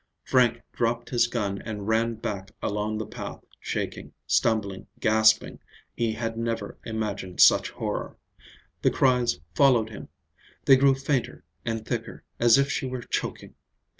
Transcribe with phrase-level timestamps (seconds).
[0.23, 5.59] Frank dropped his gun and ran back along the path, shaking, stumbling, gasping.
[5.95, 8.17] He had never imagined such horror.
[8.81, 10.09] The cries followed him.
[10.65, 13.53] They grew fainter and thicker, as if she were choking.